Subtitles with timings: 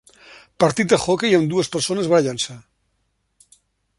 [0.63, 2.59] partit d'hoquei amb dues persones barallant-se